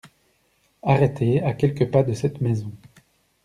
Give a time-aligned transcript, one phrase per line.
[0.81, 2.71] Arrêtée à quelques pas de cette maison.